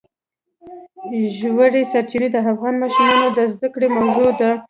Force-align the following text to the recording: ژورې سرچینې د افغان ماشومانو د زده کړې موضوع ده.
ژورې 1.37 1.81
سرچینې 1.91 2.27
د 2.31 2.37
افغان 2.51 2.75
ماشومانو 2.81 3.27
د 3.37 3.39
زده 3.53 3.67
کړې 3.73 3.87
موضوع 3.97 4.29
ده. 4.39 4.49